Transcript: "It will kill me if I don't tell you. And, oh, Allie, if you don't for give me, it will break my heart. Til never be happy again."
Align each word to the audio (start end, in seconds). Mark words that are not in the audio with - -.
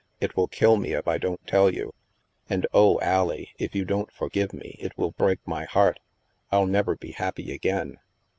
"It 0.19 0.35
will 0.35 0.47
kill 0.47 0.77
me 0.77 0.93
if 0.93 1.07
I 1.07 1.19
don't 1.19 1.45
tell 1.45 1.71
you. 1.71 1.93
And, 2.49 2.65
oh, 2.73 2.99
Allie, 3.01 3.53
if 3.59 3.75
you 3.75 3.85
don't 3.85 4.11
for 4.11 4.29
give 4.29 4.51
me, 4.51 4.75
it 4.79 4.97
will 4.97 5.11
break 5.11 5.47
my 5.47 5.65
heart. 5.65 5.99
Til 6.51 6.65
never 6.65 6.95
be 6.95 7.11
happy 7.11 7.53
again." 7.53 7.99